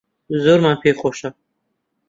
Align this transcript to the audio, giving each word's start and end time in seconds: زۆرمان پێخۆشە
زۆرمان 0.43 0.75
پێخۆشە 0.81 1.29